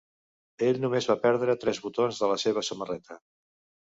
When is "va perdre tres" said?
1.11-1.81